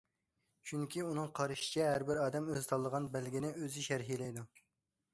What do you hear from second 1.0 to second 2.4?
ئۇنىڭ قارىشىچە ھەر بىر